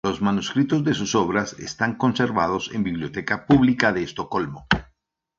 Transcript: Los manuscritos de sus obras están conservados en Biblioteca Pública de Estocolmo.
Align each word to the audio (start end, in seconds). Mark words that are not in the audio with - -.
Los 0.03 0.19
manuscritos 0.19 0.83
de 0.83 0.95
sus 0.95 1.13
obras 1.13 1.53
están 1.59 1.93
conservados 1.95 2.71
en 2.73 2.81
Biblioteca 2.83 3.45
Pública 3.45 3.93
de 3.93 4.01
Estocolmo. 4.01 4.65